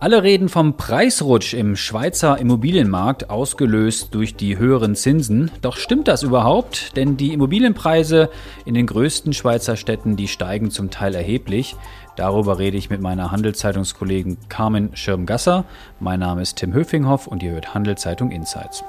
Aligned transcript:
Alle 0.00 0.22
reden 0.22 0.48
vom 0.48 0.76
Preisrutsch 0.76 1.54
im 1.54 1.74
Schweizer 1.74 2.38
Immobilienmarkt, 2.38 3.30
ausgelöst 3.30 4.14
durch 4.14 4.36
die 4.36 4.56
höheren 4.56 4.94
Zinsen. 4.94 5.50
Doch 5.60 5.76
stimmt 5.76 6.06
das 6.06 6.22
überhaupt? 6.22 6.96
Denn 6.96 7.16
die 7.16 7.32
Immobilienpreise 7.32 8.30
in 8.64 8.74
den 8.74 8.86
größten 8.86 9.32
Schweizer 9.32 9.76
Städten, 9.76 10.14
die 10.14 10.28
steigen 10.28 10.70
zum 10.70 10.90
Teil 10.90 11.16
erheblich. 11.16 11.74
Darüber 12.14 12.60
rede 12.60 12.76
ich 12.76 12.90
mit 12.90 13.00
meiner 13.00 13.32
Handelszeitungskollegen 13.32 14.38
Carmen 14.48 14.94
Schirmgasser. 14.94 15.64
Mein 15.98 16.20
Name 16.20 16.42
ist 16.42 16.56
Tim 16.56 16.72
Höfinghoff 16.72 17.26
und 17.26 17.42
ihr 17.42 17.50
hört 17.50 17.74
Handelszeitung 17.74 18.30
Insights. 18.30 18.84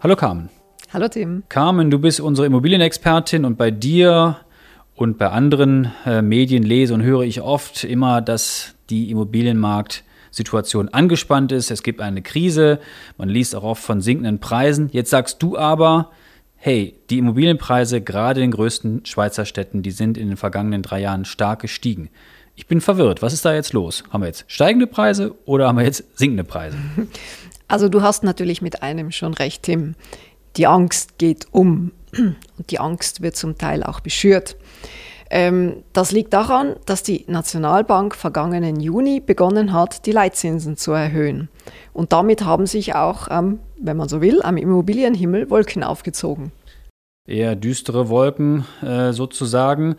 Hallo 0.00 0.14
Carmen. 0.14 0.50
Hallo 0.92 1.08
Tim. 1.08 1.42
Carmen, 1.48 1.90
du 1.90 1.98
bist 1.98 2.20
unsere 2.20 2.46
Immobilienexpertin 2.46 3.44
und 3.44 3.58
bei 3.58 3.72
dir 3.72 4.36
und 4.94 5.18
bei 5.18 5.28
anderen 5.28 5.92
äh, 6.06 6.22
Medien 6.22 6.62
lese 6.62 6.94
und 6.94 7.02
höre 7.02 7.22
ich 7.22 7.40
oft 7.40 7.84
immer, 7.84 8.20
dass 8.20 8.74
die 8.90 9.10
Immobilienmarktsituation 9.10 10.88
angespannt 10.90 11.52
ist. 11.52 11.70
Es 11.70 11.82
gibt 11.82 12.00
eine 12.00 12.22
Krise. 12.22 12.78
Man 13.18 13.28
liest 13.28 13.56
auch 13.56 13.64
oft 13.64 13.82
von 13.82 14.00
sinkenden 14.00 14.38
Preisen. 14.38 14.88
Jetzt 14.92 15.10
sagst 15.10 15.42
du 15.42 15.58
aber, 15.58 16.10
hey, 16.56 16.94
die 17.10 17.18
Immobilienpreise 17.18 18.00
gerade 18.00 18.40
in 18.40 18.50
den 18.50 18.56
größten 18.56 19.04
Schweizer 19.04 19.44
Städten, 19.44 19.82
die 19.82 19.90
sind 19.90 20.16
in 20.16 20.28
den 20.28 20.36
vergangenen 20.36 20.82
drei 20.82 21.00
Jahren 21.00 21.24
stark 21.24 21.62
gestiegen. 21.62 22.08
Ich 22.56 22.68
bin 22.68 22.80
verwirrt. 22.80 23.20
Was 23.20 23.32
ist 23.32 23.44
da 23.44 23.52
jetzt 23.52 23.72
los? 23.72 24.04
Haben 24.10 24.22
wir 24.22 24.28
jetzt 24.28 24.44
steigende 24.46 24.86
Preise 24.86 25.34
oder 25.44 25.66
haben 25.66 25.78
wir 25.78 25.84
jetzt 25.84 26.04
sinkende 26.16 26.44
Preise? 26.44 26.78
Also 27.66 27.88
du 27.88 28.02
hast 28.02 28.22
natürlich 28.22 28.60
mit 28.60 28.82
einem 28.82 29.10
schon 29.10 29.32
recht, 29.32 29.62
Tim. 29.62 29.94
Die 30.58 30.66
Angst 30.66 31.16
geht 31.16 31.46
um 31.50 31.92
und 32.58 32.70
die 32.70 32.78
Angst 32.78 33.22
wird 33.22 33.36
zum 33.36 33.58
Teil 33.58 33.82
auch 33.82 34.00
beschürt. 34.00 34.56
Ähm, 35.30 35.82
das 35.92 36.12
liegt 36.12 36.32
daran, 36.32 36.76
dass 36.86 37.02
die 37.02 37.24
Nationalbank 37.26 38.14
vergangenen 38.14 38.78
Juni 38.78 39.20
begonnen 39.20 39.72
hat, 39.72 40.06
die 40.06 40.12
Leitzinsen 40.12 40.76
zu 40.76 40.92
erhöhen. 40.92 41.48
Und 41.92 42.12
damit 42.12 42.44
haben 42.44 42.66
sich 42.66 42.94
auch, 42.94 43.28
ähm, 43.30 43.58
wenn 43.80 43.96
man 43.96 44.08
so 44.08 44.20
will, 44.20 44.42
am 44.42 44.56
Immobilienhimmel 44.56 45.50
Wolken 45.50 45.82
aufgezogen. 45.82 46.52
Eher 47.26 47.56
düstere 47.56 48.08
Wolken 48.08 48.66
äh, 48.82 49.12
sozusagen. 49.12 49.96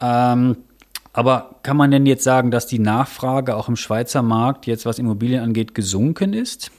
Ähm, 0.00 0.56
aber 1.12 1.60
kann 1.62 1.76
man 1.76 1.92
denn 1.92 2.06
jetzt 2.06 2.24
sagen, 2.24 2.50
dass 2.50 2.66
die 2.66 2.80
Nachfrage 2.80 3.56
auch 3.56 3.68
im 3.68 3.76
Schweizer 3.76 4.22
Markt 4.22 4.66
jetzt, 4.66 4.84
was 4.84 4.98
Immobilien 4.98 5.42
angeht, 5.42 5.74
gesunken 5.74 6.32
ist? 6.32 6.72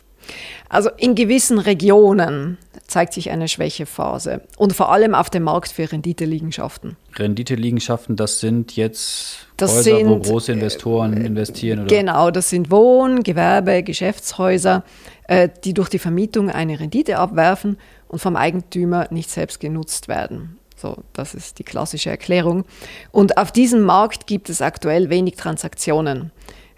Also 0.70 0.90
in 0.98 1.16
gewissen 1.16 1.60
Regionen 1.60 2.58
zeigt 2.88 3.14
sich 3.14 3.30
eine 3.30 3.48
Schwächephase 3.48 4.42
und 4.58 4.74
vor 4.74 4.92
allem 4.92 5.16
auf 5.16 5.30
dem 5.30 5.44
Markt 5.44 5.72
für 5.72 5.92
Renditeliegenschaften. 5.92 6.98
Renditeliegenschaften, 7.16 8.16
das 8.16 8.40
sind 8.40 8.76
jetzt 8.76 9.48
das 9.58 9.72
Häuser, 9.72 9.84
sind, 9.84 10.10
wo 10.10 10.20
große 10.20 10.52
Investoren 10.52 11.14
äh, 11.14 11.26
investieren? 11.26 11.80
Oder? 11.80 11.96
Genau, 11.96 12.32
das 12.32 12.50
sind 12.50 12.72
Wohn-, 12.72 13.24
Gewerbe-, 13.24 13.84
Geschäftshäuser, 13.84 14.84
äh, 15.28 15.50
die 15.64 15.74
durch 15.74 15.90
die 15.90 16.00
Vermietung 16.00 16.50
eine 16.50 16.80
Rendite 16.80 17.18
abwerfen 17.18 17.78
und 18.08 18.20
vom 18.20 18.36
Eigentümer 18.36 19.08
nicht 19.12 19.30
selbst 19.30 19.60
genutzt 19.60 20.08
werden. 20.08 20.58
So, 20.76 20.98
das 21.14 21.34
ist 21.34 21.58
die 21.60 21.64
klassische 21.64 22.10
Erklärung. 22.10 22.66
Und 23.12 23.38
auf 23.38 23.52
diesem 23.52 23.82
Markt 23.82 24.28
gibt 24.28 24.50
es 24.50 24.62
aktuell 24.62 25.10
wenig 25.10 25.36
Transaktionen. 25.36 26.32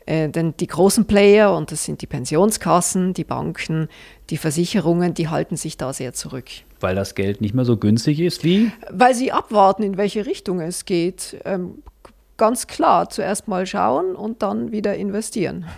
Äh, 0.08 0.30
denn 0.30 0.55
die 0.58 0.67
großen 0.67 1.05
Player, 1.05 1.53
und 1.53 1.72
das 1.72 1.83
sind 1.83 2.02
die 2.02 2.08
Pensionskassen, 2.08 3.13
die 3.13 3.25
Banken, 3.25 3.89
die 4.30 4.38
Versicherungen, 4.38 5.13
die 5.13 5.27
halten 5.27 5.58
sich 5.58 5.77
da 5.77 5.94
sehr 5.94 6.13
zurück. 6.13 6.45
Weil 6.80 6.95
das 6.95 7.13
Geld 7.13 7.41
nicht 7.41 7.53
mehr 7.53 7.66
so 7.66 7.77
günstig 7.77 8.22
ist 8.22 8.44
wie? 8.44 8.72
Weil 8.89 9.13
sie 9.13 9.31
abwarten, 9.31 9.83
in 9.83 9.97
welche 9.97 10.25
Richtung 10.25 10.61
es 10.61 10.85
geht. 10.85 11.38
Ähm, 11.44 11.83
ganz 12.38 12.67
klar, 12.67 13.09
zuerst 13.09 13.50
mal 13.50 13.66
schauen 13.66 14.16
und 14.16 14.41
dann 14.41 14.72
wieder 14.72 14.95
investieren. 14.95 15.66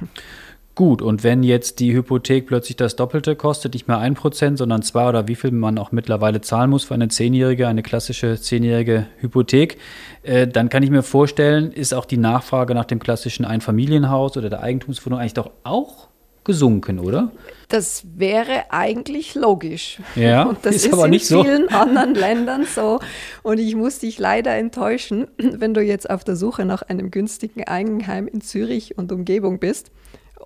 Gut, 0.75 1.01
und 1.01 1.23
wenn 1.25 1.43
jetzt 1.43 1.79
die 1.79 1.93
Hypothek 1.93 2.47
plötzlich 2.47 2.77
das 2.77 2.95
Doppelte 2.95 3.35
kostet, 3.35 3.73
nicht 3.73 3.87
mehr 3.87 3.97
ein 3.97 4.13
Prozent, 4.13 4.57
sondern 4.57 4.81
zwei 4.81 5.09
oder 5.09 5.27
wie 5.27 5.35
viel 5.35 5.51
man 5.51 5.77
auch 5.77 5.91
mittlerweile 5.91 6.39
zahlen 6.39 6.69
muss 6.69 6.85
für 6.85 6.93
eine 6.93 7.09
zehnjährige, 7.09 7.67
eine 7.67 7.83
klassische 7.83 8.39
zehnjährige 8.39 9.07
Hypothek, 9.17 9.77
äh, 10.23 10.47
dann 10.47 10.69
kann 10.69 10.83
ich 10.83 10.89
mir 10.89 11.03
vorstellen, 11.03 11.73
ist 11.73 11.93
auch 11.93 12.05
die 12.05 12.17
Nachfrage 12.17 12.73
nach 12.75 12.85
dem 12.85 12.99
klassischen 12.99 13.43
Einfamilienhaus 13.43 14.37
oder 14.37 14.49
der 14.49 14.61
Eigentumswohnung 14.61 15.19
eigentlich 15.19 15.33
doch 15.33 15.51
auch 15.63 16.07
gesunken, 16.45 16.99
oder? 16.99 17.31
Das 17.67 18.03
wäre 18.15 18.71
eigentlich 18.71 19.35
logisch. 19.35 19.99
Ja, 20.15 20.43
und 20.49 20.59
das 20.63 20.77
ist, 20.77 20.85
ist 20.87 20.93
aber 20.93 21.05
in 21.05 21.11
nicht 21.11 21.27
vielen 21.27 21.67
so. 21.69 21.75
anderen 21.75 22.15
Ländern 22.15 22.65
so. 22.65 22.99
Und 23.43 23.59
ich 23.59 23.75
muss 23.75 23.99
dich 23.99 24.17
leider 24.17 24.55
enttäuschen, 24.55 25.27
wenn 25.37 25.73
du 25.73 25.81
jetzt 25.81 26.09
auf 26.09 26.23
der 26.23 26.35
Suche 26.35 26.65
nach 26.65 26.83
einem 26.83 27.11
günstigen 27.11 27.65
Eigenheim 27.65 28.27
in 28.27 28.41
Zürich 28.41 28.97
und 28.97 29.11
Umgebung 29.11 29.59
bist 29.59 29.91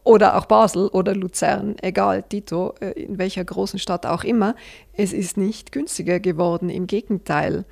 oder 0.03 0.38
auch 0.38 0.46
Basel 0.46 0.88
oder 0.88 1.16
Luzern, 1.16 1.75
egal, 1.81 2.24
Dito, 2.31 2.75
äh, 2.80 2.91
in 2.91 3.18
welcher 3.18 3.44
großen 3.44 3.80
Stadt 3.80 4.06
auch 4.06 4.24
immer, 4.24 4.56
es 4.94 5.14
ist 5.14 5.38
nicht 5.38 5.72
günstiger 5.72 6.19
geworden, 6.19 6.69
im 6.69 6.88
Gegenteil. 6.88 7.66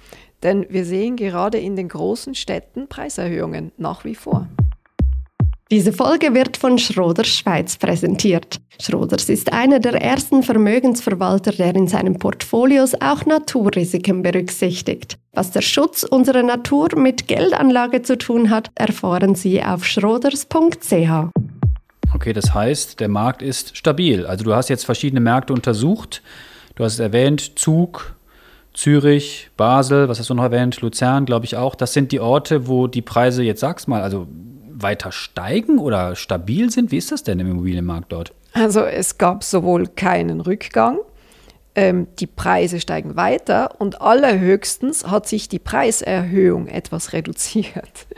Denn 0.44 0.66
wir 0.70 0.86
sehen 0.86 1.18
gerade 1.18 1.60
in 1.60 1.76
den 1.76 1.88
großen 1.88 2.36
Städten 2.36 2.88
Preiserhöhungen 2.88 3.72
nach 3.78 4.06
wie 4.06 4.16
vor. 4.16 4.48
Diese 5.72 5.94
Folge 5.94 6.34
wird 6.34 6.58
von 6.58 6.78
Schroders 6.78 7.30
Schweiz 7.30 7.78
präsentiert. 7.78 8.60
Schroders 8.82 9.30
ist 9.30 9.54
einer 9.54 9.80
der 9.80 9.94
ersten 10.02 10.44
Vermögensverwalter, 10.44 11.54
der 11.54 11.74
in 11.76 11.88
seinen 11.88 12.20
Portfolios 12.20 12.94
auch 13.00 13.26
Naturrisiken 13.26 14.22
berücksichtigt. 14.22 15.18
Was 15.32 15.52
der 15.52 15.62
Schutz 15.62 16.04
unserer 16.04 16.44
Natur 16.44 16.90
mit 16.98 17.30
Geldanlage 17.30 18.02
zu 18.02 18.18
tun 18.18 18.50
hat, 18.50 18.70
erfahren 18.76 19.36
Sie 19.36 19.64
auf 19.64 19.86
schroders.ch. 19.86 21.32
Okay, 22.14 22.34
das 22.34 22.54
heißt, 22.54 23.00
der 23.00 23.08
Markt 23.08 23.42
ist 23.42 23.78
stabil. 23.78 24.26
Also 24.26 24.44
du 24.44 24.54
hast 24.54 24.70
jetzt 24.70 24.86
verschiedene 24.86 25.22
Märkte 25.22 25.54
untersucht. 25.54 26.22
Du 26.76 26.84
hast 26.84 26.94
es 26.94 27.00
erwähnt, 27.00 27.58
Zug, 27.60 28.16
Zürich, 28.74 29.50
Basel, 29.58 30.08
was 30.08 30.20
hast 30.20 30.30
du 30.30 30.34
noch 30.34 30.44
erwähnt? 30.44 30.80
Luzern, 30.82 31.26
glaube 31.26 31.46
ich 31.46 31.58
auch. 31.58 31.76
Das 31.76 31.94
sind 31.94 32.12
die 32.12 32.20
Orte, 32.20 32.68
wo 32.68 32.88
die 32.88 33.02
Preise 33.02 33.44
jetzt, 33.44 33.60
sag's 33.60 33.88
mal, 33.88 34.02
also 34.02 34.28
weiter 34.70 35.12
steigen 35.12 35.80
oder 35.80 36.16
stabil 36.16 36.72
sind. 36.72 36.92
Wie 36.92 36.98
ist 36.98 37.12
das 37.12 37.24
denn 37.24 37.40
im 37.40 37.52
Immobilienmarkt 37.52 38.12
dort? 38.12 38.34
Also 38.54 38.82
es 38.82 39.18
gab 39.18 39.44
sowohl 39.44 39.88
keinen 39.88 40.42
Rückgang 40.42 41.00
ähm, 41.76 42.08
die 42.20 42.28
Preise 42.28 42.80
steigen 42.80 43.16
weiter 43.16 43.80
und 43.80 44.02
allerhöchstens 44.02 45.08
hat 45.08 45.28
sich 45.28 45.48
die 45.48 45.60
Preiserhöhung 45.60 46.68
etwas 46.68 47.14
reduziert. 47.14 48.08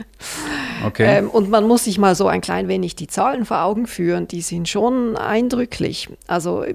Okay. 0.86 1.20
Ähm, 1.20 1.30
und 1.30 1.50
man 1.50 1.68
muss 1.68 1.84
sich 1.84 1.98
mal 1.98 2.16
so 2.16 2.28
ein 2.28 2.40
klein 2.40 2.68
wenig 2.68 2.96
die 2.96 3.08
Zahlen 3.08 3.46
vor 3.46 3.64
Augen 3.64 3.88
führen, 3.88 4.28
die 4.28 4.42
sind 4.42 4.68
schon 4.68 5.18
eindrücklich. 5.18 6.10
Also 6.28 6.66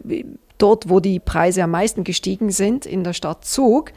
dort, 0.59 0.89
wo 0.89 1.01
die 1.01 1.19
Preise 1.19 1.63
am 1.63 1.71
meisten 1.71 2.05
gestiegen 2.05 2.51
sind, 2.51 2.85
in 2.87 3.05
der 3.05 3.15
Stadt 3.15 3.45
Zug, 3.45 3.93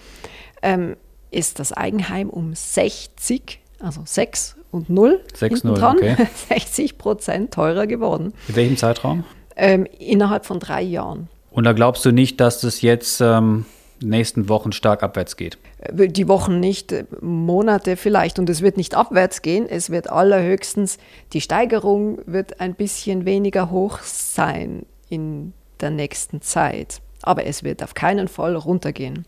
ähm, 0.62 0.96
ist 1.32 1.60
das 1.60 1.74
Eigenheim 1.74 2.30
um 2.30 2.54
60, 2.54 3.60
also 3.80 4.02
6 4.06 4.56
und 4.72 4.90
0 4.90 5.22
6, 5.34 5.64
0, 5.64 5.84
okay. 5.84 6.16
60 6.50 6.98
Prozent 6.98 7.54
teurer 7.54 7.88
geworden. 7.88 8.34
In 8.48 8.56
welchem 8.56 8.78
Zeitraum? 8.78 9.24
Ähm, 9.56 9.86
innerhalb 10.00 10.46
von 10.46 10.60
drei 10.60 10.82
Jahren. 10.82 11.30
Und 11.52 11.66
da 11.66 11.74
glaubst 11.74 12.04
du 12.06 12.12
nicht, 12.12 12.40
dass 12.40 12.62
das 12.62 12.82
jetzt 12.82 13.22
ähm, 13.22 13.66
nächsten 14.02 14.50
Wochen 14.50 14.72
stark 14.72 15.04
abwärts 15.04 15.36
geht? 15.38 15.58
Äh, 15.80 16.08
die 16.08 16.28
Wochen 16.28 16.60
nicht, 16.60 16.92
äh, 16.92 17.06
Monate 17.20 17.98
vielleicht. 17.98 18.40
Und 18.40 18.50
es 18.50 18.62
wird 18.62 18.78
nicht 18.78 18.96
abwärts 18.96 19.42
gehen. 19.42 19.68
Es 19.70 19.90
wird 19.90 20.10
allerhöchstens, 20.10 20.98
die 21.34 21.42
Steigerung 21.42 22.20
wird 22.26 22.60
ein 22.62 22.74
bisschen 22.74 23.26
weniger 23.26 23.70
hoch 23.70 24.00
sein 24.00 24.86
in 25.10 25.54
der 25.82 25.90
nächsten 25.90 26.42
Zeit. 26.42 27.02
Aber 27.22 27.46
es 27.46 27.64
wird 27.64 27.84
auf 27.84 27.94
keinen 27.94 28.28
Fall 28.28 28.56
runtergehen. 28.56 29.26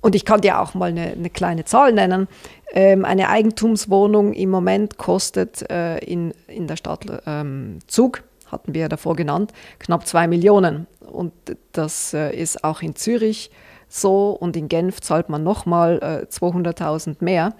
Und 0.00 0.14
ich 0.14 0.24
kann 0.24 0.40
dir 0.40 0.60
auch 0.60 0.74
mal 0.74 0.90
eine, 0.90 1.08
eine 1.12 1.30
kleine 1.30 1.64
Zahl 1.64 1.92
nennen. 1.92 2.28
Ähm, 2.72 3.04
eine 3.04 3.28
Eigentumswohnung 3.28 4.32
im 4.32 4.50
Moment 4.50 4.96
kostet 4.96 5.68
äh, 5.70 5.98
in, 5.98 6.32
in 6.46 6.66
der 6.66 6.76
Stadt 6.76 7.04
ähm, 7.26 7.80
Zug 7.86 8.22
hatten 8.50 8.74
wir 8.74 8.82
ja 8.82 8.88
davor 8.88 9.16
genannt, 9.16 9.52
knapp 9.78 10.06
zwei 10.06 10.26
Millionen. 10.26 10.86
Und 11.00 11.32
das 11.72 12.14
äh, 12.14 12.34
ist 12.34 12.64
auch 12.64 12.82
in 12.82 12.94
Zürich 12.96 13.50
so 13.88 14.30
und 14.30 14.56
in 14.56 14.68
Genf 14.68 15.00
zahlt 15.00 15.28
man 15.28 15.42
nochmal 15.42 15.98
äh, 16.02 16.26
200.000 16.32 17.16
mehr, 17.20 17.54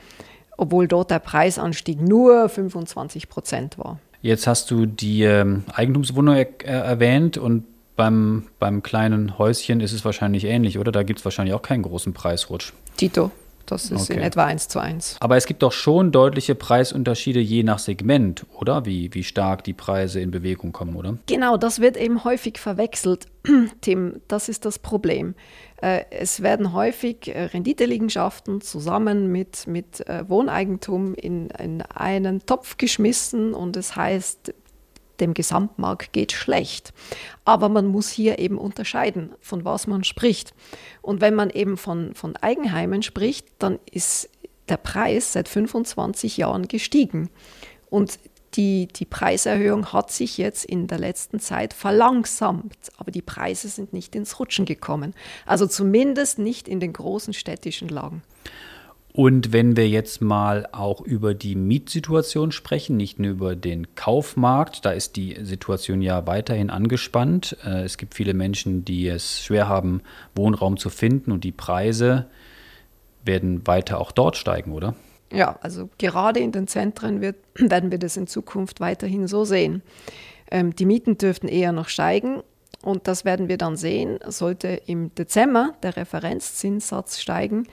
obwohl 0.57 0.89
dort 0.89 1.11
der 1.11 1.21
Preisanstieg 1.21 2.01
nur 2.01 2.49
25 2.49 3.29
Prozent 3.29 3.79
war. 3.79 3.99
Jetzt 4.21 4.47
hast 4.47 4.71
du 4.71 4.87
die 4.87 5.23
ähm, 5.23 5.65
Eigentumswohnung 5.73 6.35
er 6.35 6.85
erwähnt 6.85 7.39
und 7.39 7.65
beim, 7.97 8.45
beim 8.59 8.83
kleinen 8.83 9.39
Häuschen 9.39 9.81
ist 9.81 9.93
es 9.93 10.05
wahrscheinlich 10.05 10.45
ähnlich, 10.45 10.79
oder? 10.79 10.93
Da 10.93 11.03
gibt 11.03 11.19
es 11.19 11.25
wahrscheinlich 11.25 11.55
auch 11.55 11.63
keinen 11.63 11.83
großen 11.83 12.13
Preisrutsch. 12.13 12.73
Tito. 12.97 13.31
Das 13.69 13.91
ist 13.91 14.11
okay. 14.11 14.15
in 14.15 14.21
etwa 14.21 14.47
eins 14.47 14.69
zu 14.69 14.79
eins. 14.79 15.17
Aber 15.21 15.37
es 15.37 15.45
gibt 15.45 15.63
doch 15.63 15.73
schon 15.73 16.11
deutliche 16.11 16.55
Preisunterschiede 16.55 17.39
je 17.39 17.63
nach 17.63 17.79
Segment, 17.79 18.47
oder? 18.55 18.87
Wie, 18.87 19.13
wie 19.13 19.23
stark 19.23 19.63
die 19.63 19.75
Preise 19.75 20.21
in 20.21 20.31
Bewegung 20.31 20.73
kommen, 20.73 20.97
oder? 20.97 21.19
Genau, 21.27 21.59
das 21.59 21.79
wird 21.79 21.99
eben 21.99 22.25
häufig 22.25 22.59
verwechselt. 22.59 23.27
Tim, 23.83 24.21
das 24.27 24.49
ist 24.49 24.65
das 24.65 24.79
Problem. 24.79 25.35
Äh, 25.83 26.05
es 26.11 26.43
werden 26.43 26.73
häufig 26.73 27.29
äh, 27.29 27.45
Renditeliegenschaften 27.45 28.63
zusammen 28.63 29.31
mit, 29.31 29.67
mit 29.67 30.07
äh, 30.09 30.27
Wohneigentum 30.29 31.15
in, 31.15 31.51
in 31.51 31.83
einen 31.83 32.47
Topf 32.47 32.79
geschmissen 32.79 33.53
und 33.53 33.77
es 33.77 33.97
heißt, 33.97 34.55
dem 35.21 35.35
Gesamtmarkt 35.35 36.13
geht 36.13 36.33
schlecht. 36.33 36.93
Aber 37.45 37.69
man 37.69 37.87
muss 37.87 38.11
hier 38.11 38.39
eben 38.39 38.59
unterscheiden, 38.59 39.33
von 39.41 39.65
was 39.65 39.87
man 39.87 40.05
spricht. 40.05 40.55
Und 41.03 41.21
wenn 41.21 41.35
man 41.35 41.51
eben 41.51 41.77
von, 41.77 42.15
von 42.15 42.37
Eigenheimen 42.37 43.03
spricht, 43.03 43.47
dann 43.59 43.79
ist 43.91 44.31
der 44.69 44.77
Preis 44.77 45.33
seit 45.33 45.49
25 45.49 46.37
Jahren 46.37 46.69
gestiegen. 46.69 47.31
Und 47.91 48.19
die, 48.55 48.89
die 48.89 49.05
Preiserhöhung 49.05 49.93
hat 49.93 50.11
sich 50.11 50.39
jetzt 50.39 50.65
in 50.65 50.87
der 50.87 50.99
letzten 50.99 51.39
Zeit 51.39 51.75
verlangsamt, 51.75 52.77
aber 52.97 53.11
die 53.11 53.23
Preise 53.23 53.69
sind 53.69 53.93
nicht 53.93 54.15
ins 54.15 54.39
Rutschen 54.41 54.65
gekommen. 54.65 55.15
Also 55.47 55.67
zumindest 55.67 56.39
nicht 56.39 56.67
in 56.67 56.81
den 56.81 56.93
großen 56.93 57.35
städtischen 57.35 57.89
Lagen. 57.89 58.23
Und 59.13 59.53
wenn 59.53 59.77
wir 59.77 59.89
jetzt 59.89 60.21
mal 60.21 60.69
auch 60.71 61.01
über 61.01 61.35
die 61.35 61.57
Mietsituation 61.57 62.53
sprechen, 62.53 62.97
nicht 62.97 63.19
nur 63.19 63.31
über 63.31 63.57
den 63.57 63.95
Kaufmarkt, 63.95 64.85
da 64.85 64.91
ist 64.91 65.17
die 65.17 65.37
Situation 65.43 66.03
ja 66.03 66.27
weiterhin 66.27 66.71
angespannt. 66.71 67.57
Äh, 67.65 67.85
es 67.85 67.97
gibt 67.97 68.15
viele 68.15 68.35
Menschen, 68.35 68.85
die 68.85 69.09
es 69.09 69.43
schwer 69.43 69.69
haben, 69.69 70.03
Wohnraum 70.35 70.77
zu 70.77 70.91
finden 70.91 71.33
und 71.33 71.45
die 71.45 71.53
Preise 71.53 72.27
werden 73.25 73.67
weiter 73.67 73.99
auch 73.99 74.13
dort 74.13 74.37
steigen, 74.37 74.73
oder? 74.73 74.95
Ja, 75.33 75.59
also 75.61 75.89
gerade 75.99 76.41
in 76.41 76.53
den 76.53 76.67
Zentren 76.67 77.21
wird, 77.21 77.37
werden 77.55 77.91
wir 77.91 77.99
das 77.99 78.17
in 78.17 78.27
Zukunft 78.27 78.81
weiterhin 78.81 79.27
so 79.27 79.45
sehen. 79.45 79.83
Ähm, 80.51 80.75
die 80.77 80.87
Mieten 80.87 81.19
dürften 81.19 81.49
eher 81.49 81.73
noch 81.73 81.89
steigen 81.89 82.43
und 82.83 83.09
das 83.09 83.25
werden 83.25 83.49
wir 83.49 83.59
dann 83.59 83.77
sehen. 83.77 84.19
Sollte 84.27 84.69
im 84.87 85.15
Dezember 85.15 85.73
der 85.83 85.97
Referenzzinssatz 85.97 87.21
steigen, 87.21 87.67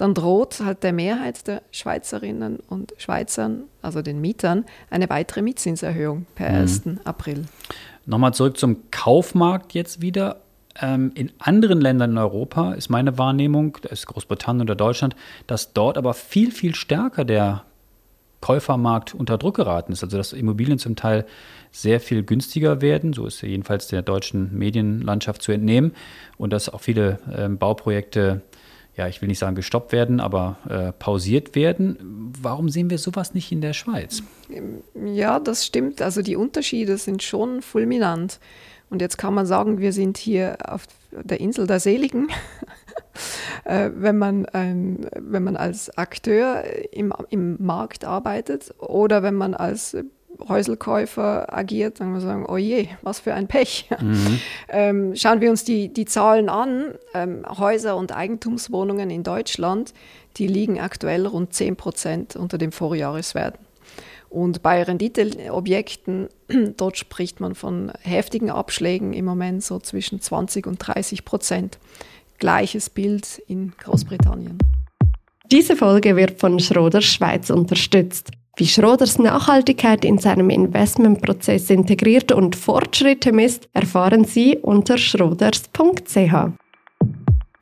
dann 0.00 0.14
droht 0.14 0.60
halt 0.64 0.82
der 0.82 0.94
Mehrheit 0.94 1.46
der 1.46 1.60
Schweizerinnen 1.72 2.58
und 2.68 2.94
Schweizern, 2.96 3.64
also 3.82 4.00
den 4.00 4.18
Mietern, 4.18 4.64
eine 4.88 5.10
weitere 5.10 5.42
Mietzinserhöhung 5.42 6.24
per 6.34 6.48
mhm. 6.48 6.56
1. 6.56 6.82
April. 7.04 7.44
Nochmal 8.06 8.32
zurück 8.32 8.56
zum 8.56 8.90
Kaufmarkt 8.90 9.74
jetzt 9.74 10.00
wieder. 10.00 10.40
Ähm, 10.80 11.12
in 11.14 11.30
anderen 11.38 11.82
Ländern 11.82 12.12
in 12.12 12.18
Europa 12.18 12.72
ist 12.72 12.88
meine 12.88 13.18
Wahrnehmung, 13.18 13.76
da 13.82 13.90
ist 13.90 14.06
Großbritannien 14.06 14.62
oder 14.62 14.74
Deutschland, 14.74 15.16
dass 15.46 15.74
dort 15.74 15.98
aber 15.98 16.14
viel, 16.14 16.50
viel 16.50 16.74
stärker 16.74 17.26
der 17.26 17.64
Käufermarkt 18.40 19.14
unter 19.14 19.36
Druck 19.36 19.56
geraten 19.56 19.92
ist. 19.92 20.02
Also 20.02 20.16
dass 20.16 20.32
Immobilien 20.32 20.78
zum 20.78 20.96
Teil 20.96 21.26
sehr 21.72 22.00
viel 22.00 22.22
günstiger 22.22 22.80
werden, 22.80 23.12
so 23.12 23.26
ist 23.26 23.42
jedenfalls 23.42 23.88
der 23.88 24.00
deutschen 24.00 24.56
Medienlandschaft 24.56 25.42
zu 25.42 25.52
entnehmen, 25.52 25.92
und 26.38 26.54
dass 26.54 26.70
auch 26.70 26.80
viele 26.80 27.18
ähm, 27.36 27.58
Bauprojekte 27.58 28.40
ja, 29.00 29.08
ich 29.08 29.22
will 29.22 29.28
nicht 29.28 29.38
sagen 29.38 29.54
gestoppt 29.54 29.92
werden, 29.92 30.20
aber 30.20 30.58
äh, 30.68 30.92
pausiert 30.92 31.54
werden. 31.54 32.32
Warum 32.38 32.68
sehen 32.68 32.90
wir 32.90 32.98
sowas 32.98 33.32
nicht 33.32 33.50
in 33.50 33.62
der 33.62 33.72
Schweiz? 33.72 34.22
Ja, 34.94 35.40
das 35.40 35.64
stimmt. 35.64 36.02
Also 36.02 36.20
die 36.20 36.36
Unterschiede 36.36 36.98
sind 36.98 37.22
schon 37.22 37.62
fulminant. 37.62 38.40
Und 38.90 39.00
jetzt 39.00 39.16
kann 39.16 39.32
man 39.32 39.46
sagen, 39.46 39.78
wir 39.78 39.94
sind 39.94 40.18
hier 40.18 40.58
auf 40.66 40.86
der 41.12 41.40
Insel 41.40 41.66
der 41.66 41.80
Seligen. 41.80 42.28
äh, 43.64 43.88
wenn, 43.94 44.18
man, 44.18 44.46
ähm, 44.52 45.06
wenn 45.18 45.44
man 45.44 45.56
als 45.56 45.96
Akteur 45.96 46.62
im, 46.92 47.14
im 47.30 47.56
Markt 47.58 48.04
arbeitet 48.04 48.74
oder 48.80 49.22
wenn 49.22 49.34
man 49.34 49.54
als 49.54 49.96
Häuselkäufer 50.48 51.52
agiert, 51.56 52.00
dann 52.00 52.12
muss 52.12 52.24
man 52.24 52.32
sagen, 52.32 52.46
oh 52.48 52.56
je, 52.56 52.88
was 53.02 53.20
für 53.20 53.34
ein 53.34 53.48
Pech. 53.48 53.88
Mhm. 54.00 54.40
Ähm, 54.72 55.16
schauen 55.16 55.40
wir 55.40 55.50
uns 55.50 55.64
die, 55.64 55.92
die 55.92 56.04
Zahlen 56.04 56.48
an. 56.48 56.94
Ähm, 57.12 57.44
Häuser 57.58 57.96
und 57.96 58.14
Eigentumswohnungen 58.14 59.10
in 59.10 59.24
Deutschland, 59.24 59.92
die 60.36 60.46
liegen 60.46 60.78
aktuell 60.78 61.26
rund 61.26 61.52
10 61.52 61.74
Prozent 61.74 62.36
unter 62.36 62.56
dem 62.56 62.70
Vorjahreswert. 62.70 63.58
Und 64.28 64.62
bei 64.62 64.82
Renditeobjekten, 64.82 66.28
dort 66.76 66.96
spricht 66.96 67.40
man 67.40 67.56
von 67.56 67.92
heftigen 68.00 68.50
Abschlägen 68.50 69.12
im 69.12 69.24
Moment 69.24 69.64
so 69.64 69.80
zwischen 69.80 70.20
20 70.20 70.68
und 70.68 70.78
30 70.78 71.24
Prozent. 71.24 71.78
Gleiches 72.38 72.88
Bild 72.88 73.42
in 73.48 73.72
Großbritannien. 73.78 74.56
Diese 75.50 75.74
Folge 75.74 76.14
wird 76.14 76.38
von 76.38 76.60
Schroder 76.60 77.02
Schweiz 77.02 77.50
unterstützt. 77.50 78.30
Wie 78.60 78.66
Schroders 78.66 79.18
Nachhaltigkeit 79.18 80.04
in 80.04 80.18
seinem 80.18 80.50
Investmentprozess 80.50 81.70
integriert 81.70 82.30
und 82.30 82.54
Fortschritte 82.54 83.32
misst, 83.32 83.70
erfahren 83.72 84.26
Sie 84.26 84.58
unter 84.58 84.98
schroders.ch. 84.98 86.34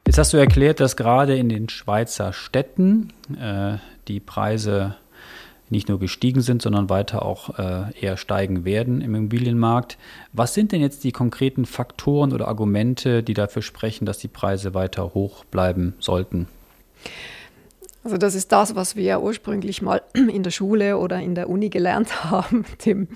Jetzt 0.04 0.18
hast 0.18 0.32
du 0.32 0.36
erklärt, 0.38 0.80
dass 0.80 0.96
gerade 0.96 1.36
in 1.36 1.48
den 1.48 1.68
Schweizer 1.68 2.32
Städten 2.32 3.12
äh, 3.40 3.76
die 4.08 4.18
Preise 4.18 4.96
nicht 5.70 5.88
nur 5.88 6.00
gestiegen 6.00 6.40
sind, 6.40 6.62
sondern 6.62 6.90
weiter 6.90 7.24
auch 7.24 7.56
äh, 7.60 7.92
eher 8.00 8.16
steigen 8.16 8.64
werden 8.64 9.00
im 9.00 9.14
Immobilienmarkt. 9.14 9.98
Was 10.32 10.54
sind 10.54 10.72
denn 10.72 10.80
jetzt 10.80 11.04
die 11.04 11.12
konkreten 11.12 11.64
Faktoren 11.64 12.32
oder 12.32 12.48
Argumente, 12.48 13.22
die 13.22 13.34
dafür 13.34 13.62
sprechen, 13.62 14.04
dass 14.04 14.18
die 14.18 14.26
Preise 14.26 14.74
weiter 14.74 15.14
hoch 15.14 15.44
bleiben 15.44 15.94
sollten? 16.00 16.48
Also 18.08 18.16
das 18.16 18.34
ist 18.34 18.52
das, 18.52 18.74
was 18.74 18.96
wir 18.96 19.20
ursprünglich 19.20 19.82
mal 19.82 20.00
in 20.14 20.42
der 20.42 20.50
Schule 20.50 20.96
oder 20.96 21.20
in 21.20 21.34
der 21.34 21.50
Uni 21.50 21.68
gelernt 21.68 22.24
haben. 22.30 22.64
Dem, 22.86 23.06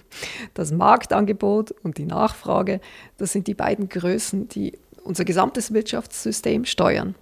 das 0.53 0.71
Marktangebot 0.71 1.71
und 1.83 1.97
die 1.97 2.05
Nachfrage, 2.05 2.79
das 3.17 3.33
sind 3.33 3.47
die 3.47 3.55
beiden 3.55 3.89
Größen, 3.89 4.49
die 4.49 4.79
unser 5.03 5.25
gesamtes 5.25 5.73
Wirtschaftssystem 5.73 6.67
steuern. 6.67 7.15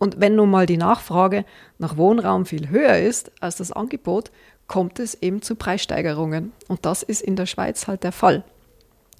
Und 0.00 0.20
wenn 0.20 0.34
nun 0.34 0.50
mal 0.50 0.66
die 0.66 0.76
Nachfrage 0.76 1.44
nach 1.78 1.96
Wohnraum 1.96 2.44
viel 2.44 2.70
höher 2.70 2.98
ist 2.98 3.30
als 3.40 3.54
das 3.54 3.70
Angebot, 3.70 4.32
kommt 4.66 4.98
es 4.98 5.14
eben 5.22 5.42
zu 5.42 5.54
Preissteigerungen. 5.54 6.50
Und 6.66 6.84
das 6.84 7.04
ist 7.04 7.22
in 7.22 7.36
der 7.36 7.46
Schweiz 7.46 7.86
halt 7.86 8.02
der 8.02 8.10
Fall. 8.10 8.42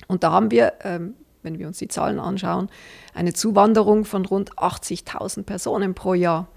Und 0.09 0.25
da 0.25 0.33
haben 0.33 0.51
wir, 0.51 0.73
ähm, 0.83 1.15
wenn 1.45 1.61
wir 1.61 1.69
uns 1.69 1.79
die 1.79 1.87
Zahlen 1.87 2.19
anschauen, 2.19 2.69
eine 3.15 3.33
Zuwanderung 3.33 4.05
von 4.05 4.27
rund 4.27 4.59
80.000 4.59 5.45
Personen 5.45 5.95
pro 5.95 6.15
Jahr. 6.15 6.49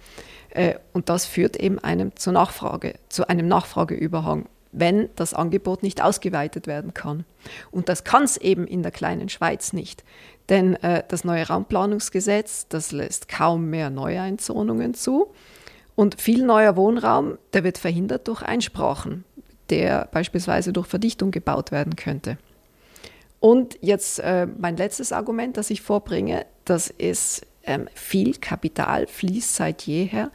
Äh, 0.55 0.75
und 0.93 1.09
das 1.09 1.25
führt 1.25 1.57
eben 1.57 1.79
einem 1.79 2.15
zur 2.15 2.33
Nachfrage, 2.33 2.95
zu 3.09 3.27
einem 3.27 3.47
Nachfrageüberhang, 3.47 4.45
wenn 4.71 5.09
das 5.15 5.33
Angebot 5.33 5.83
nicht 5.83 6.01
ausgeweitet 6.01 6.65
werden 6.65 6.93
kann. 6.93 7.25
Und 7.71 7.89
das 7.89 8.03
kann 8.03 8.23
es 8.23 8.37
eben 8.37 8.65
in 8.65 8.81
der 8.81 8.91
kleinen 8.91 9.29
Schweiz 9.29 9.73
nicht. 9.73 10.03
Denn 10.47 10.75
äh, 10.75 11.03
das 11.07 11.25
neue 11.25 11.47
Raumplanungsgesetz, 11.47 12.67
das 12.69 12.91
lässt 12.91 13.27
kaum 13.27 13.69
mehr 13.69 13.89
Neueinzonungen 13.89 14.93
zu. 14.93 15.27
Und 15.95 16.21
viel 16.21 16.45
neuer 16.45 16.75
Wohnraum, 16.75 17.37
der 17.53 17.63
wird 17.63 17.77
verhindert 17.77 18.27
durch 18.27 18.41
Einsprachen, 18.41 19.25
der 19.69 20.07
beispielsweise 20.11 20.71
durch 20.71 20.87
Verdichtung 20.87 21.31
gebaut 21.31 21.71
werden 21.71 21.95
könnte. 21.95 22.37
Und 23.41 23.77
jetzt 23.81 24.19
äh, 24.19 24.47
mein 24.57 24.77
letztes 24.77 25.11
Argument, 25.11 25.57
das 25.57 25.69
ich 25.69 25.81
vorbringe, 25.81 26.45
das 26.63 26.87
ist 26.87 27.45
viel 27.93 28.35
Kapital 28.35 29.07
fließt 29.07 29.55
seit 29.55 29.83
jeher 29.83 30.31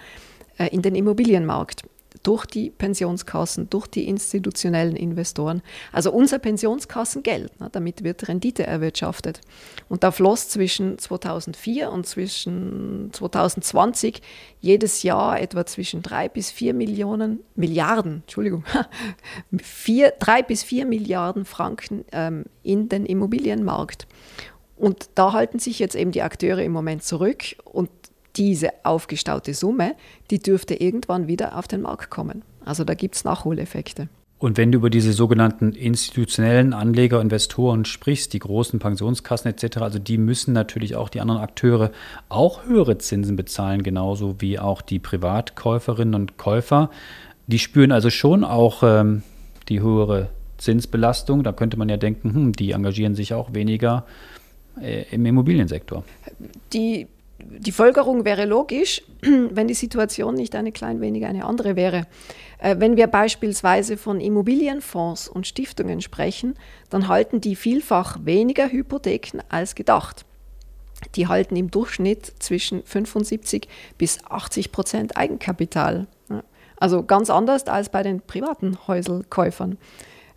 äh, 0.59 0.69
in 0.69 0.83
den 0.83 0.95
Immobilienmarkt 0.95 1.85
durch 2.23 2.45
die 2.45 2.71
Pensionskassen, 2.71 3.71
durch 3.71 3.87
die 3.87 4.07
institutionellen 4.09 4.97
Investoren. 4.97 5.63
Also 5.93 6.13
unser 6.13 6.39
Pensionskassengeld, 6.39 7.59
ne, 7.61 7.69
damit 7.73 8.05
wird 8.05 8.29
Rendite 8.29 8.67
erwirtschaftet. 8.67 9.41
Und 9.89 10.05
da 10.05 10.11
floss 10.11 10.49
zwischen 10.49 10.99
2004 10.99 11.91
und 11.91 12.07
zwischen 12.07 13.11
2020 13.13 14.21
jedes 14.61 15.03
Jahr 15.03 15.41
etwa 15.41 15.65
zwischen 15.65 16.03
drei 16.03 16.29
bis 16.29 16.51
vier 16.51 16.75
Millionen, 16.75 17.41
Milliarden, 17.55 18.23
Entschuldigung, 18.23 18.65
vier, 19.59 20.13
bis 20.47 20.63
vier 20.63 20.85
Milliarden 20.87 21.45
Franken 21.45 22.05
ähm, 22.13 22.45
in 22.63 22.89
den 22.89 23.07
Immobilienmarkt. 23.07 24.07
Und 24.81 25.11
da 25.15 25.35
halten 25.35 25.59
sich 25.59 25.79
jetzt 25.79 25.95
eben 25.95 26.11
die 26.11 26.23
Akteure 26.23 26.63
im 26.63 26.73
Moment 26.73 27.03
zurück 27.03 27.43
und 27.65 27.91
diese 28.37 28.71
aufgestaute 28.83 29.53
Summe, 29.53 29.95
die 30.31 30.39
dürfte 30.39 30.75
irgendwann 30.75 31.29
wieder 31.29 31.59
auf 31.59 31.69
den 31.69 31.83
Markt 31.83 32.09
kommen. 32.09 32.43
Also 32.65 32.85
da 32.85 32.95
gibt 32.95 33.15
es 33.15 33.25
Nachholeffekte. 33.25 34.09
Und 34.39 34.57
wenn 34.57 34.73
du 34.73 34.79
über 34.79 34.89
diese 34.89 35.13
sogenannten 35.13 35.73
institutionellen 35.73 36.73
Anleger, 36.73 37.21
Investoren 37.21 37.85
sprichst, 37.85 38.33
die 38.33 38.39
großen 38.39 38.79
Pensionskassen 38.79 39.51
etc., 39.51 39.77
also 39.83 39.99
die 39.99 40.17
müssen 40.17 40.55
natürlich 40.55 40.97
auch 40.97 41.11
die 41.11 41.21
anderen 41.21 41.43
Akteure 41.43 41.91
auch 42.31 42.65
höhere 42.65 42.97
Zinsen 42.97 43.37
bezahlen, 43.37 43.83
genauso 43.83 44.37
wie 44.41 44.59
auch 44.59 44.81
die 44.81 44.99
Privatkäuferinnen 44.99 46.15
und 46.15 46.39
Käufer. 46.39 46.89
Die 47.49 47.59
spüren 47.59 47.93
also 47.93 48.09
schon 48.09 48.45
auch 48.45 48.83
ähm, 48.83 49.25
die 49.69 49.83
höhere 49.83 50.31
Zinsbelastung. 50.57 51.43
Da 51.43 51.53
könnte 51.53 51.77
man 51.77 51.91
ja 51.91 51.99
denken, 51.99 52.33
hm, 52.33 52.53
die 52.53 52.71
engagieren 52.71 53.15
sich 53.15 53.35
auch 53.35 53.53
weniger 53.53 54.07
im 55.11 55.27
Immobiliensektor? 55.27 56.05
Die 56.73 57.07
die 57.43 57.73
Folgerung 57.73 58.25
wäre 58.25 58.45
logisch, 58.45 59.03
wenn 59.23 59.69
die 59.69 59.75
Situation 59.75 60.35
nicht 60.35 60.55
eine 60.55 60.73
klein 60.73 61.01
wenig 61.01 61.25
eine 61.27 61.45
andere 61.45 61.77
wäre. 61.77 62.07
Äh, 62.59 62.77
wenn 62.79 62.97
wir 62.97 63.07
beispielsweise 63.07 63.97
von 63.97 64.21
Immobilienfonds 64.21 65.29
und 65.29 65.47
Stiftungen 65.47 66.01
sprechen, 66.01 66.55
dann 66.91 67.09
halten 67.09 67.41
die 67.41 67.57
vielfach 67.57 68.19
weniger 68.25 68.71
Hypotheken 68.71 69.41
als 69.49 69.75
gedacht. 69.75 70.25
Die 71.17 71.29
halten 71.29 71.57
im 71.57 71.71
Durchschnitt 71.71 72.35
zwischen 72.41 72.83
75 72.83 73.69
bis 73.97 74.23
80 74.27 74.71
Prozent 74.71 75.17
Eigenkapital. 75.17 76.07
Also 76.77 77.03
ganz 77.03 77.31
anders 77.31 77.67
als 77.67 77.89
bei 77.89 78.03
den 78.03 78.21
privaten 78.21 78.77
Häuselkäufern. 78.87 79.79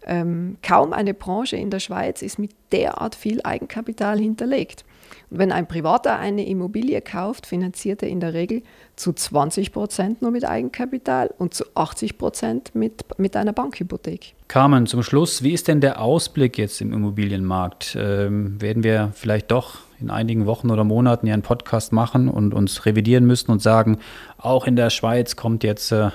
Ähm, 0.06 0.58
kaum 0.62 0.94
eine 0.94 1.14
Branche 1.14 1.56
in 1.56 1.70
der 1.70 1.80
Schweiz 1.80 2.22
ist 2.22 2.40
mit 2.40 2.52
derart 2.72 3.16
viel 3.16 3.42
Eigenkapital 3.44 4.20
hinterlegt. 4.20 4.84
Und 5.30 5.40
wenn 5.40 5.52
ein 5.52 5.68
Privater 5.68 6.20
eine 6.20 6.46
Immobilie 6.46 7.02
kauft, 7.02 7.48
finanziert 7.48 8.04
er 8.04 8.10
in 8.10 8.20
der 8.20 8.34
Regel 8.34 8.62
zu 8.96 9.14
20 9.14 9.72
Prozent 9.72 10.22
nur 10.22 10.32
mit 10.32 10.46
Eigenkapital 10.46 11.34
und 11.38 11.54
zu 11.54 11.66
80 11.76 12.18
Prozent 12.18 12.76
mit, 12.76 13.04
mit 13.18 13.36
einer 13.36 13.54
Bankhypothek. 13.54 14.34
Carmen, 14.48 14.86
zum 14.86 15.04
Schluss, 15.04 15.42
wie 15.42 15.54
ist 15.54 15.68
denn 15.68 15.82
der 15.82 16.02
Ausblick 16.02 16.58
jetzt 16.58 16.82
im 16.82 16.94
Immobilienmarkt? 16.94 17.98
Ähm, 18.00 18.62
werden 18.62 18.84
wir 18.84 19.12
vielleicht 19.16 19.52
doch 19.52 19.80
in 20.00 20.10
einigen 20.10 20.46
Wochen 20.46 20.70
oder 20.70 20.84
Monaten 20.84 21.26
hier 21.26 21.34
einen 21.34 21.44
Podcast 21.44 21.94
machen 21.94 22.28
und 22.28 22.54
uns 22.54 22.86
revidieren 22.86 23.26
müssen 23.26 23.52
und 23.52 23.62
sagen, 23.62 24.00
auch 24.38 24.68
in 24.68 24.76
der 24.76 24.90
Schweiz 24.90 25.36
kommt 25.36 25.64
jetzt 25.64 25.92
äh, 25.92 26.10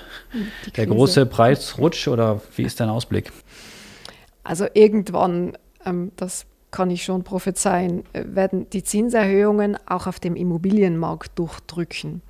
der 0.77 0.85
große 0.85 1.25
Preisrutsch 1.25 2.07
oder 2.07 2.39
wie 2.55 2.63
ist 2.63 2.79
dein 2.79 2.89
Ausblick? 2.89 3.31
Also 4.49 4.65
irgendwann, 4.73 5.55
ähm, 5.85 6.11
das 6.15 6.47
kann 6.71 6.89
ich 6.89 7.03
schon 7.03 7.23
prophezeien, 7.23 8.03
äh, 8.13 8.23
werden 8.25 8.67
die 8.71 8.83
Zinserhöhungen 8.83 9.77
auch 9.85 10.07
auf 10.07 10.19
dem 10.19 10.35
Immobilienmarkt 10.35 11.37
durchdrücken. 11.37 12.23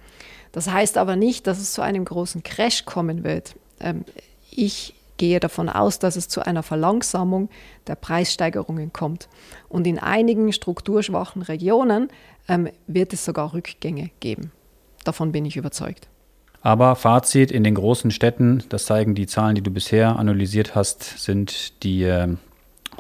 Das 0.52 0.70
heißt 0.70 0.98
aber 0.98 1.16
nicht, 1.16 1.48
dass 1.48 1.60
es 1.60 1.72
zu 1.72 1.82
einem 1.82 2.04
großen 2.04 2.44
Crash 2.44 2.84
kommen 2.84 3.24
wird. 3.24 3.56
Ähm, 3.80 4.04
ich 4.52 4.96
gehe 5.16 5.40
davon 5.40 5.70
aus, 5.70 6.00
dass 6.00 6.18
es 6.18 6.28
zu 6.28 6.46
einer 6.46 6.62
Verlangsamung 6.62 7.48
der 7.88 7.96
Preissteigerungen 7.96 8.92
kommt. 8.92 9.30
Und 9.70 9.88
in 9.88 9.98
einigen 9.98 10.52
strukturschwachen 10.52 11.42
Regionen 11.42 12.10
ähm, 12.50 12.68
wird 12.86 13.14
es 13.14 13.24
sogar 13.24 13.54
Rückgänge 13.54 14.12
geben. 14.20 14.52
Davon 15.06 15.32
bin 15.32 15.46
ich 15.46 15.56
überzeugt. 15.56 16.10
Aber 16.62 16.96
Fazit 16.96 17.52
in 17.52 17.64
den 17.64 17.76
großen 17.76 18.12
Städten, 18.12 18.64
das 18.70 18.86
zeigen 18.86 19.16
die 19.16 19.28
Zahlen, 19.28 19.56
die 19.56 19.62
du 19.62 19.72
bisher 19.72 20.20
analysiert 20.20 20.76
hast, 20.76 21.04
sind 21.20 21.84
die 21.84 22.04
äh, 22.04 22.28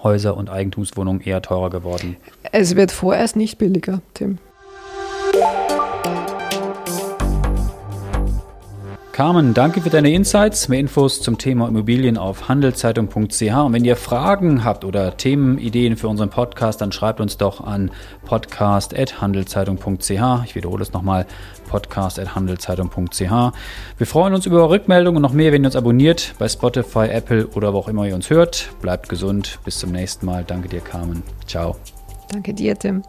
Häuser 0.01 0.37
und 0.37 0.49
Eigentumswohnungen 0.49 1.21
eher 1.21 1.41
teurer 1.41 1.69
geworden. 1.69 2.15
Es 2.51 2.75
wird 2.75 2.91
vorerst 2.91 3.35
nicht 3.35 3.57
billiger, 3.57 4.01
Tim. 4.13 4.37
Carmen, 9.19 9.53
danke 9.53 9.81
für 9.81 9.89
deine 9.89 10.13
Insights. 10.13 10.69
Mehr 10.69 10.79
Infos 10.79 11.21
zum 11.21 11.37
Thema 11.37 11.67
Immobilien 11.67 12.17
auf 12.17 12.47
handelszeitung.ch. 12.47 13.41
Und 13.41 13.73
wenn 13.73 13.83
ihr 13.83 13.97
Fragen 13.97 14.63
habt 14.63 14.85
oder 14.85 15.17
Themenideen 15.17 15.97
für 15.97 16.07
unseren 16.07 16.29
Podcast, 16.29 16.79
dann 16.79 16.93
schreibt 16.93 17.19
uns 17.19 17.35
doch 17.35 17.59
an 17.59 17.91
podcast.handelszeitung.ch. 18.23 20.45
Ich 20.45 20.55
wiederhole 20.55 20.83
es 20.83 20.93
nochmal, 20.93 21.25
podcast.handelszeitung.ch. 21.67 23.53
Wir 23.97 24.07
freuen 24.07 24.33
uns 24.33 24.45
über 24.45 24.69
Rückmeldungen 24.69 25.17
und 25.17 25.23
noch 25.23 25.33
mehr, 25.33 25.51
wenn 25.51 25.65
ihr 25.65 25.67
uns 25.67 25.75
abonniert 25.75 26.35
bei 26.39 26.47
Spotify, 26.47 27.09
Apple 27.09 27.47
oder 27.47 27.73
wo 27.73 27.79
auch 27.79 27.89
immer 27.89 28.07
ihr 28.07 28.15
uns 28.15 28.29
hört. 28.29 28.69
Bleibt 28.81 29.09
gesund. 29.09 29.59
Bis 29.65 29.79
zum 29.79 29.91
nächsten 29.91 30.27
Mal. 30.27 30.45
Danke 30.45 30.69
dir, 30.69 30.79
Carmen. 30.79 31.23
Ciao. 31.45 31.75
Danke 32.31 32.53
dir, 32.53 32.79
Tim. 32.79 33.03